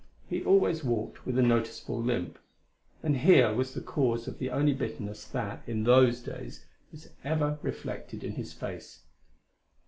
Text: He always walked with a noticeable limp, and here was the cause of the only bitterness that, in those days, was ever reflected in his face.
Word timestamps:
He 0.27 0.43
always 0.43 0.83
walked 0.83 1.27
with 1.27 1.37
a 1.37 1.43
noticeable 1.43 2.01
limp, 2.01 2.39
and 3.03 3.17
here 3.17 3.53
was 3.53 3.75
the 3.75 3.81
cause 3.81 4.27
of 4.27 4.39
the 4.39 4.49
only 4.49 4.73
bitterness 4.73 5.23
that, 5.25 5.61
in 5.69 5.83
those 5.83 6.21
days, 6.21 6.65
was 6.91 7.11
ever 7.23 7.59
reflected 7.61 8.23
in 8.23 8.31
his 8.31 8.51
face. 8.51 9.03